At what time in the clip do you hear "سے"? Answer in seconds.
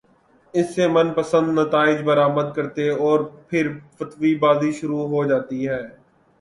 0.75-0.87